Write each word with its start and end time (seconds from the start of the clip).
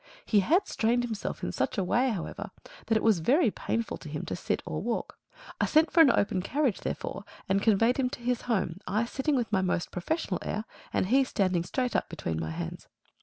He 0.25 0.39
had 0.39 0.67
strained 0.67 1.03
himself 1.03 1.43
in 1.43 1.51
such 1.51 1.77
a 1.77 1.83
way, 1.83 2.09
however, 2.09 2.49
that 2.87 2.97
it 2.97 3.03
was 3.03 3.19
very 3.19 3.51
painful 3.51 3.97
to 3.97 4.09
him 4.09 4.25
to 4.25 4.35
sit 4.35 4.63
or 4.65 4.81
to 4.81 4.83
walk. 4.87 5.19
I 5.59 5.67
sent 5.67 5.91
for 5.91 5.99
an 6.01 6.09
open 6.09 6.41
carriage, 6.41 6.79
therefore, 6.81 7.23
and 7.47 7.61
conveyed 7.61 7.97
him 7.97 8.09
to 8.09 8.19
his 8.21 8.41
home, 8.49 8.79
I 8.87 9.05
sitting 9.05 9.35
with 9.35 9.51
my 9.51 9.61
most 9.61 9.91
professional 9.91 10.39
air, 10.41 10.65
and 10.91 11.09
he 11.09 11.23
standing 11.23 11.63
straight 11.63 11.95
up 11.95 12.09
between 12.09 12.39
my 12.41 12.49
hands. 12.49 12.87